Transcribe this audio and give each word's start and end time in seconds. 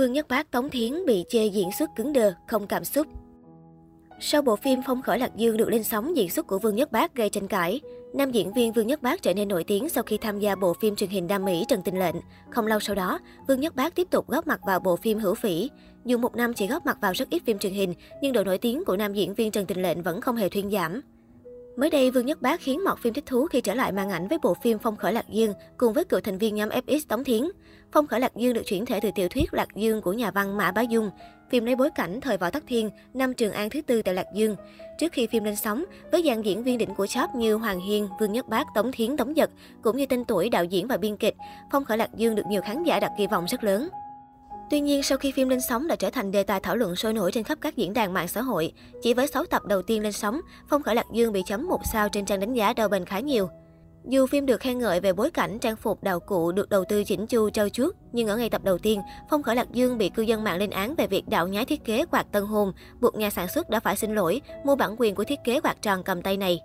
Vương 0.00 0.12
Nhất 0.12 0.28
Bác 0.28 0.50
Tống 0.50 0.70
Thiến 0.70 1.06
bị 1.06 1.24
chê 1.28 1.46
diễn 1.46 1.68
xuất 1.78 1.90
cứng 1.96 2.12
đờ, 2.12 2.32
không 2.46 2.66
cảm 2.66 2.84
xúc. 2.84 3.06
Sau 4.20 4.42
bộ 4.42 4.56
phim 4.56 4.80
Phong 4.86 5.02
khởi 5.02 5.18
Lạc 5.18 5.36
Dương 5.36 5.56
được 5.56 5.68
lên 5.68 5.84
sóng, 5.84 6.16
diễn 6.16 6.30
xuất 6.30 6.46
của 6.46 6.58
Vương 6.58 6.76
Nhất 6.76 6.92
Bác 6.92 7.14
gây 7.14 7.28
tranh 7.28 7.48
cãi. 7.48 7.80
Nam 8.14 8.30
diễn 8.30 8.52
viên 8.52 8.72
Vương 8.72 8.86
Nhất 8.86 9.02
Bác 9.02 9.22
trở 9.22 9.34
nên 9.34 9.48
nổi 9.48 9.64
tiếng 9.64 9.88
sau 9.88 10.04
khi 10.04 10.18
tham 10.18 10.38
gia 10.38 10.54
bộ 10.54 10.74
phim 10.74 10.96
truyền 10.96 11.10
hình 11.10 11.26
Nam 11.26 11.44
Mỹ 11.44 11.64
Trần 11.68 11.82
Tình 11.82 11.98
Lệnh. 11.98 12.14
Không 12.50 12.66
lâu 12.66 12.80
sau 12.80 12.96
đó, 12.96 13.18
Vương 13.48 13.60
Nhất 13.60 13.76
Bác 13.76 13.94
tiếp 13.94 14.06
tục 14.10 14.28
góp 14.28 14.46
mặt 14.46 14.60
vào 14.66 14.80
bộ 14.80 14.96
phim 14.96 15.18
Hữu 15.18 15.34
Phỉ. 15.34 15.70
Dù 16.04 16.18
một 16.18 16.36
năm 16.36 16.54
chỉ 16.54 16.66
góp 16.66 16.86
mặt 16.86 16.98
vào 17.00 17.12
rất 17.12 17.30
ít 17.30 17.42
phim 17.46 17.58
truyền 17.58 17.72
hình, 17.72 17.94
nhưng 18.22 18.32
độ 18.32 18.44
nổi 18.44 18.58
tiếng 18.58 18.84
của 18.84 18.96
nam 18.96 19.14
diễn 19.14 19.34
viên 19.34 19.50
Trần 19.50 19.66
Tình 19.66 19.82
Lệnh 19.82 20.02
vẫn 20.02 20.20
không 20.20 20.36
hề 20.36 20.48
thuyên 20.48 20.70
giảm. 20.70 21.00
Mới 21.80 21.90
đây, 21.90 22.10
Vương 22.10 22.26
Nhất 22.26 22.42
Bác 22.42 22.60
khiến 22.60 22.84
mọt 22.84 22.98
phim 22.98 23.14
thích 23.14 23.26
thú 23.26 23.46
khi 23.46 23.60
trở 23.60 23.74
lại 23.74 23.92
màn 23.92 24.10
ảnh 24.10 24.28
với 24.28 24.38
bộ 24.42 24.54
phim 24.62 24.78
Phong 24.78 24.96
khởi 24.96 25.12
Lạc 25.12 25.28
Dương 25.28 25.54
cùng 25.76 25.92
với 25.92 26.04
cựu 26.04 26.20
thành 26.20 26.38
viên 26.38 26.54
nhóm 26.54 26.68
FX 26.68 27.00
Tống 27.08 27.24
Thiến. 27.24 27.42
Phong 27.92 28.06
khởi 28.06 28.20
Lạc 28.20 28.36
Dương 28.36 28.54
được 28.54 28.62
chuyển 28.66 28.86
thể 28.86 29.00
từ 29.02 29.10
tiểu 29.14 29.28
thuyết 29.28 29.54
Lạc 29.54 29.68
Dương 29.74 30.02
của 30.02 30.12
nhà 30.12 30.30
văn 30.30 30.56
Mã 30.56 30.72
Bá 30.72 30.82
Dung. 30.82 31.10
Phim 31.50 31.64
lấy 31.64 31.76
bối 31.76 31.90
cảnh 31.94 32.20
thời 32.20 32.36
Võ 32.36 32.50
Tắc 32.50 32.62
Thiên, 32.66 32.90
năm 33.14 33.34
Trường 33.34 33.52
An 33.52 33.70
thứ 33.70 33.82
tư 33.82 34.02
tại 34.02 34.14
Lạc 34.14 34.26
Dương. 34.34 34.56
Trước 34.98 35.12
khi 35.12 35.26
phim 35.26 35.44
lên 35.44 35.56
sóng, 35.56 35.84
với 36.12 36.22
dàn 36.26 36.42
diễn 36.42 36.62
viên 36.62 36.78
đỉnh 36.78 36.94
của 36.94 37.06
chóp 37.06 37.34
như 37.34 37.54
Hoàng 37.54 37.80
Hiên, 37.80 38.08
Vương 38.20 38.32
Nhất 38.32 38.48
Bác, 38.48 38.66
Tống 38.74 38.92
Thiến, 38.92 39.16
Tống 39.16 39.36
Giật, 39.36 39.50
cũng 39.82 39.96
như 39.96 40.06
tên 40.06 40.24
tuổi 40.24 40.48
đạo 40.48 40.64
diễn 40.64 40.88
và 40.88 40.96
biên 40.96 41.16
kịch, 41.16 41.34
Phong 41.72 41.84
khởi 41.84 41.98
Lạc 41.98 42.10
Dương 42.16 42.34
được 42.34 42.46
nhiều 42.46 42.62
khán 42.62 42.84
giả 42.84 43.00
đặt 43.00 43.10
kỳ 43.18 43.26
vọng 43.26 43.44
rất 43.48 43.64
lớn. 43.64 43.88
Tuy 44.70 44.80
nhiên, 44.80 45.02
sau 45.02 45.18
khi 45.18 45.32
phim 45.32 45.48
lên 45.48 45.60
sóng 45.60 45.86
đã 45.86 45.96
trở 45.96 46.10
thành 46.10 46.30
đề 46.30 46.42
tài 46.42 46.60
thảo 46.60 46.76
luận 46.76 46.96
sôi 46.96 47.12
nổi 47.12 47.32
trên 47.32 47.44
khắp 47.44 47.58
các 47.60 47.76
diễn 47.76 47.92
đàn 47.92 48.12
mạng 48.12 48.28
xã 48.28 48.40
hội, 48.40 48.72
chỉ 49.02 49.14
với 49.14 49.26
6 49.26 49.44
tập 49.44 49.62
đầu 49.66 49.82
tiên 49.82 50.02
lên 50.02 50.12
sóng, 50.12 50.40
Phong 50.68 50.82
khởi 50.82 50.94
Lạc 50.94 51.06
Dương 51.12 51.32
bị 51.32 51.42
chấm 51.46 51.68
một 51.68 51.80
sao 51.92 52.08
trên 52.08 52.24
trang 52.24 52.40
đánh 52.40 52.52
giá 52.52 52.72
đầu 52.72 52.88
bền 52.88 53.04
khá 53.04 53.20
nhiều. 53.20 53.48
Dù 54.04 54.26
phim 54.26 54.46
được 54.46 54.60
khen 54.60 54.78
ngợi 54.78 55.00
về 55.00 55.12
bối 55.12 55.30
cảnh, 55.30 55.58
trang 55.58 55.76
phục, 55.76 56.02
đạo 56.02 56.20
cụ 56.20 56.52
được 56.52 56.68
đầu 56.68 56.84
tư 56.88 57.04
chỉnh 57.04 57.26
chu 57.26 57.50
trau 57.50 57.68
chuốt, 57.68 57.94
nhưng 58.12 58.28
ở 58.28 58.36
ngày 58.36 58.50
tập 58.50 58.64
đầu 58.64 58.78
tiên, 58.78 59.00
Phong 59.30 59.42
khởi 59.42 59.56
Lạc 59.56 59.70
Dương 59.72 59.98
bị 59.98 60.08
cư 60.08 60.22
dân 60.22 60.44
mạng 60.44 60.58
lên 60.58 60.70
án 60.70 60.94
về 60.94 61.06
việc 61.06 61.28
đạo 61.28 61.48
nhái 61.48 61.64
thiết 61.64 61.84
kế 61.84 62.06
quạt 62.06 62.26
tân 62.32 62.44
hôn, 62.44 62.72
buộc 63.00 63.14
nhà 63.14 63.30
sản 63.30 63.48
xuất 63.48 63.70
đã 63.70 63.80
phải 63.80 63.96
xin 63.96 64.14
lỗi, 64.14 64.40
mua 64.64 64.76
bản 64.76 64.96
quyền 64.98 65.14
của 65.14 65.24
thiết 65.24 65.38
kế 65.44 65.60
quạt 65.60 65.82
tròn 65.82 66.02
cầm 66.02 66.22
tay 66.22 66.36
này. 66.36 66.60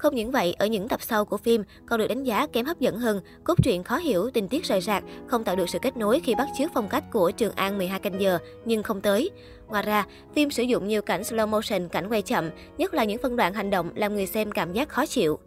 Không 0.00 0.14
những 0.14 0.30
vậy, 0.30 0.54
ở 0.58 0.66
những 0.66 0.88
tập 0.88 1.02
sau 1.02 1.24
của 1.24 1.36
phim 1.36 1.64
còn 1.86 1.98
được 1.98 2.06
đánh 2.06 2.24
giá 2.24 2.46
kém 2.46 2.66
hấp 2.66 2.80
dẫn 2.80 2.98
hơn, 2.98 3.20
cốt 3.44 3.54
truyện 3.62 3.82
khó 3.82 3.96
hiểu, 3.96 4.30
tình 4.34 4.48
tiết 4.48 4.64
rời 4.64 4.80
rạc, 4.80 5.04
không 5.26 5.44
tạo 5.44 5.56
được 5.56 5.68
sự 5.68 5.78
kết 5.82 5.96
nối 5.96 6.20
khi 6.20 6.34
bắt 6.34 6.48
chước 6.58 6.70
phong 6.74 6.88
cách 6.88 7.04
của 7.10 7.30
Trường 7.30 7.54
An 7.54 7.78
12 7.78 8.00
canh 8.00 8.20
giờ, 8.20 8.38
nhưng 8.64 8.82
không 8.82 9.00
tới. 9.00 9.30
Ngoài 9.68 9.82
ra, 9.82 10.06
phim 10.34 10.50
sử 10.50 10.62
dụng 10.62 10.88
nhiều 10.88 11.02
cảnh 11.02 11.22
slow 11.22 11.48
motion, 11.48 11.88
cảnh 11.88 12.08
quay 12.08 12.22
chậm, 12.22 12.50
nhất 12.78 12.94
là 12.94 13.04
những 13.04 13.22
phân 13.22 13.36
đoạn 13.36 13.54
hành 13.54 13.70
động 13.70 13.90
làm 13.94 14.14
người 14.14 14.26
xem 14.26 14.52
cảm 14.52 14.72
giác 14.72 14.88
khó 14.88 15.06
chịu. 15.06 15.38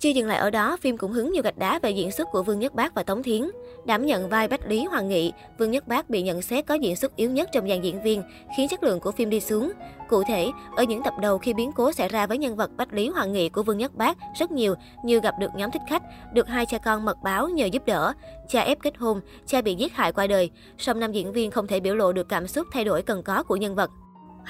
Chưa 0.00 0.10
dừng 0.10 0.26
lại 0.26 0.38
ở 0.38 0.50
đó, 0.50 0.76
phim 0.80 0.96
cũng 0.96 1.12
hứng 1.12 1.32
nhiều 1.32 1.42
gạch 1.42 1.58
đá 1.58 1.78
về 1.78 1.90
diễn 1.90 2.10
xuất 2.10 2.28
của 2.32 2.42
Vương 2.42 2.58
Nhất 2.58 2.74
Bác 2.74 2.94
và 2.94 3.02
Tống 3.02 3.22
Thiến. 3.22 3.50
Đảm 3.84 4.06
nhận 4.06 4.28
vai 4.28 4.48
Bách 4.48 4.66
Lý 4.66 4.84
Hoàng 4.84 5.08
Nghị, 5.08 5.32
Vương 5.58 5.70
Nhất 5.70 5.88
Bác 5.88 6.10
bị 6.10 6.22
nhận 6.22 6.42
xét 6.42 6.66
có 6.66 6.74
diễn 6.74 6.96
xuất 6.96 7.16
yếu 7.16 7.30
nhất 7.30 7.48
trong 7.52 7.68
dàn 7.68 7.80
diễn 7.80 8.02
viên, 8.02 8.22
khiến 8.56 8.68
chất 8.68 8.82
lượng 8.82 9.00
của 9.00 9.12
phim 9.12 9.30
đi 9.30 9.40
xuống. 9.40 9.72
Cụ 10.08 10.22
thể, 10.28 10.50
ở 10.76 10.82
những 10.82 11.02
tập 11.02 11.14
đầu 11.20 11.38
khi 11.38 11.54
biến 11.54 11.72
cố 11.72 11.92
xảy 11.92 12.08
ra 12.08 12.26
với 12.26 12.38
nhân 12.38 12.56
vật 12.56 12.70
Bách 12.76 12.92
Lý 12.92 13.08
Hoàng 13.08 13.32
Nghị 13.32 13.48
của 13.48 13.62
Vương 13.62 13.78
Nhất 13.78 13.94
Bác 13.94 14.18
rất 14.38 14.50
nhiều, 14.50 14.74
như 15.04 15.20
gặp 15.20 15.34
được 15.40 15.50
nhóm 15.56 15.70
thích 15.70 15.82
khách, 15.88 16.02
được 16.32 16.48
hai 16.48 16.66
cha 16.66 16.78
con 16.78 17.04
mật 17.04 17.16
báo 17.22 17.48
nhờ 17.48 17.66
giúp 17.66 17.82
đỡ, 17.86 18.12
cha 18.48 18.60
ép 18.60 18.78
kết 18.82 18.96
hôn, 18.98 19.20
cha 19.46 19.62
bị 19.62 19.74
giết 19.74 19.92
hại 19.92 20.12
qua 20.12 20.26
đời. 20.26 20.50
Song 20.78 21.00
nam 21.00 21.12
diễn 21.12 21.32
viên 21.32 21.50
không 21.50 21.66
thể 21.66 21.80
biểu 21.80 21.94
lộ 21.94 22.12
được 22.12 22.28
cảm 22.28 22.46
xúc 22.46 22.66
thay 22.72 22.84
đổi 22.84 23.02
cần 23.02 23.22
có 23.22 23.42
của 23.42 23.56
nhân 23.56 23.74
vật. 23.74 23.90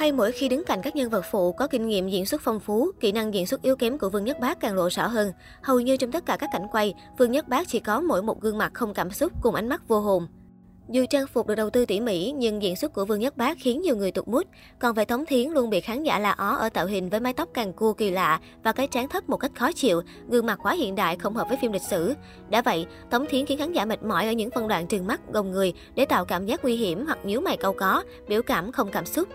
Hay 0.01 0.12
mỗi 0.12 0.33
khi 0.33 0.48
đứng 0.48 0.65
cạnh 0.65 0.81
các 0.83 0.97
nhân 0.97 1.11
vật 1.11 1.25
phụ 1.31 1.53
có 1.53 1.67
kinh 1.67 1.87
nghiệm 1.87 2.09
diễn 2.09 2.27
xuất 2.27 2.41
phong 2.45 2.61
phú, 2.61 2.91
kỹ 3.01 3.12
năng 3.12 3.34
diễn 3.34 3.47
xuất 3.47 3.62
yếu 3.62 3.77
kém 3.77 3.98
của 3.98 4.11
Vương 4.11 4.25
Nhất 4.25 4.41
Bác 4.41 4.61
càng 4.61 4.75
lộ 4.75 4.91
rõ 4.91 5.07
hơn. 5.07 5.33
Hầu 5.62 5.81
như 5.81 5.97
trong 5.97 6.12
tất 6.12 6.27
cả 6.27 6.37
các 6.37 6.51
cảnh 6.53 6.67
quay, 6.73 6.95
Vương 7.19 7.33
Nhất 7.33 7.48
Bác 7.48 7.69
chỉ 7.69 7.81
có 7.81 8.01
mỗi 8.01 8.23
một 8.23 8.41
gương 8.41 8.59
mặt 8.59 8.75
không 8.75 8.95
cảm 8.95 9.11
xúc 9.11 9.33
cùng 9.42 9.55
ánh 9.55 9.69
mắt 9.69 9.89
vô 9.89 10.01
hồn. 10.01 10.27
Dù 10.89 11.05
trang 11.11 11.27
phục 11.27 11.47
được 11.47 11.55
đầu 11.55 11.70
tư 11.70 11.87
tỉ 11.87 12.01
mỉ, 12.01 12.33
nhưng 12.37 12.62
diễn 12.62 12.77
xuất 12.77 12.92
của 12.92 13.05
Vương 13.05 13.20
Nhất 13.20 13.37
Bác 13.37 13.59
khiến 13.61 13.81
nhiều 13.83 13.97
người 13.97 14.11
tụt 14.11 14.29
mút. 14.29 14.47
Còn 14.79 14.95
về 14.95 15.05
Tống 15.05 15.27
Thiến 15.27 15.51
luôn 15.51 15.70
bị 15.70 15.81
khán 15.81 16.03
giả 16.03 16.19
la 16.19 16.31
ó 16.31 16.57
ở 16.57 16.69
tạo 16.69 16.87
hình 16.87 17.09
với 17.09 17.20
mái 17.20 17.33
tóc 17.33 17.48
càng 17.55 17.73
cua 17.73 17.92
kỳ 17.92 18.11
lạ 18.11 18.41
và 18.64 18.73
cái 18.73 18.87
trán 18.87 19.09
thấp 19.09 19.29
một 19.29 19.37
cách 19.37 19.53
khó 19.55 19.73
chịu, 19.73 20.03
gương 20.29 20.47
mặt 20.47 20.58
quá 20.63 20.73
hiện 20.73 20.95
đại 20.95 21.17
không 21.17 21.35
hợp 21.35 21.48
với 21.48 21.58
phim 21.63 21.73
lịch 21.73 21.83
sử. 21.83 22.14
Đã 22.51 22.63
vậy, 22.63 22.86
Tống 23.11 23.27
Thiến 23.27 23.47
khiến 23.47 23.58
khán 23.58 23.73
giả 23.73 23.85
mệt 23.85 24.03
mỏi 24.03 24.27
ở 24.27 24.33
những 24.33 24.51
phân 24.51 24.69
đoạn 24.69 24.86
trừng 24.86 25.07
mắt, 25.07 25.20
gồng 25.33 25.51
người 25.51 25.73
để 25.95 26.05
tạo 26.05 26.24
cảm 26.24 26.47
giác 26.47 26.64
nguy 26.64 26.77
hiểm 26.77 27.07
hoặc 27.07 27.19
nhíu 27.24 27.41
mày 27.41 27.57
câu 27.57 27.73
có, 27.73 28.05
biểu 28.29 28.42
cảm 28.42 28.73
không 28.73 28.91
cảm 28.92 29.07
xúc. 29.07 29.29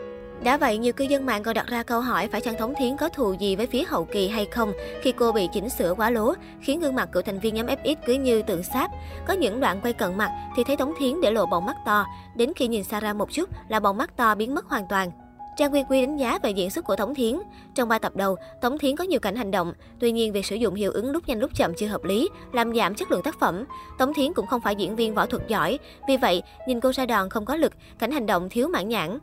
Đã 0.44 0.58
vậy, 0.58 0.78
nhiều 0.78 0.94
cư 0.94 1.04
dân 1.04 1.26
mạng 1.26 1.44
còn 1.44 1.54
đặt 1.54 1.68
ra 1.68 1.84
câu 1.84 2.02
hỏi 2.02 2.28
phải 2.28 2.42
chăng 2.42 2.58
Thống 2.58 2.74
Thiến 2.78 2.98
có 2.98 3.10
thù 3.10 3.34
gì 3.34 3.56
với 3.56 3.68
phía 3.68 3.84
hậu 3.88 4.06
kỳ 4.06 4.28
hay 4.28 4.46
không 4.46 4.74
khi 5.02 5.12
cô 5.12 5.32
bị 5.32 5.48
chỉnh 5.54 5.70
sửa 5.70 5.94
quá 5.94 6.10
lố, 6.10 6.34
khiến 6.62 6.80
gương 6.80 6.96
mặt 6.96 7.10
của 7.14 7.22
thành 7.22 7.40
viên 7.40 7.56
nhóm 7.56 7.66
FX 7.66 7.96
cứ 8.06 8.14
như 8.14 8.42
tượng 8.42 8.64
sáp. 8.64 8.92
Có 9.28 9.34
những 9.34 9.60
đoạn 9.60 9.80
quay 9.82 9.94
cận 9.94 10.18
mặt 10.18 10.32
thì 10.56 10.64
thấy 10.64 10.78
thống 10.78 10.94
Thiến 11.00 11.22
để 11.22 11.32
lộ 11.32 11.46
bọng 11.46 11.66
mắt 11.66 11.76
to, 11.86 12.06
đến 12.36 12.52
khi 12.56 12.68
nhìn 12.68 12.84
xa 12.84 13.00
ra 13.00 13.14
một 13.14 13.32
chút 13.32 13.50
là 13.70 13.80
bọng 13.80 13.98
mắt 13.98 14.18
to 14.18 14.36
biến 14.36 14.56
mất 14.56 14.66
hoàn 14.66 14.86
toàn. 14.90 15.12
Trang 15.58 15.72
Nguyên 15.72 15.86
Quy 15.86 16.02
đánh 16.02 16.18
giá 16.18 16.40
về 16.44 16.52
diễn 16.52 16.70
xuất 16.70 16.86
của 16.86 16.96
Tống 16.96 17.16
Thiến. 17.16 17.40
Trong 17.76 17.90
ba 17.90 18.00
tập 18.00 18.16
đầu, 18.16 18.36
Tống 18.62 18.78
Thiến 18.78 18.96
có 18.96 19.04
nhiều 19.04 19.20
cảnh 19.20 19.36
hành 19.36 19.52
động, 19.52 19.74
tuy 20.00 20.12
nhiên 20.12 20.34
việc 20.34 20.46
sử 20.46 20.56
dụng 20.56 20.76
hiệu 20.76 20.92
ứng 20.92 21.12
lúc 21.12 21.28
nhanh 21.28 21.40
lúc 21.40 21.52
chậm 21.56 21.74
chưa 21.78 21.88
hợp 21.88 22.04
lý, 22.04 22.30
làm 22.54 22.76
giảm 22.76 22.96
chất 22.96 23.12
lượng 23.12 23.22
tác 23.24 23.40
phẩm. 23.40 23.66
Tống 23.98 24.14
Thiến 24.14 24.34
cũng 24.34 24.48
không 24.48 24.62
phải 24.62 24.76
diễn 24.76 24.96
viên 24.96 25.14
võ 25.14 25.26
thuật 25.26 25.48
giỏi, 25.48 25.80
vì 26.08 26.18
vậy 26.18 26.44
nhìn 26.68 26.80
cô 26.80 26.92
ra 26.92 27.06
đòn 27.06 27.30
không 27.30 27.46
có 27.46 27.56
lực, 27.56 27.74
cảnh 28.00 28.12
hành 28.12 28.26
động 28.26 28.50
thiếu 28.50 28.68
mãn 28.68 28.90
nhãn. 28.90 29.20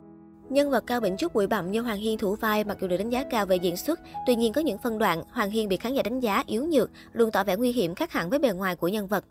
Nhân 0.52 0.70
vật 0.70 0.84
Cao 0.86 1.00
bệnh 1.00 1.16
Trúc 1.16 1.34
bụi 1.34 1.46
bặm 1.46 1.70
như 1.70 1.80
Hoàng 1.80 1.98
Hiên 1.98 2.18
thủ 2.18 2.34
vai 2.34 2.64
mặc 2.64 2.76
dù 2.80 2.88
được 2.88 2.96
đánh 2.96 3.10
giá 3.10 3.24
cao 3.30 3.46
về 3.46 3.56
diễn 3.56 3.76
xuất, 3.76 4.00
tuy 4.26 4.34
nhiên 4.34 4.52
có 4.52 4.60
những 4.60 4.78
phân 4.78 4.98
đoạn 4.98 5.22
Hoàng 5.30 5.50
Hiên 5.50 5.68
bị 5.68 5.76
khán 5.76 5.94
giả 5.94 6.02
đánh 6.02 6.20
giá 6.20 6.42
yếu 6.46 6.66
nhược, 6.66 6.90
luôn 7.12 7.30
tỏ 7.30 7.44
vẻ 7.44 7.56
nguy 7.56 7.72
hiểm 7.72 7.94
khác 7.94 8.12
hẳn 8.12 8.30
với 8.30 8.38
bề 8.38 8.52
ngoài 8.52 8.76
của 8.76 8.88
nhân 8.88 9.06
vật. 9.06 9.24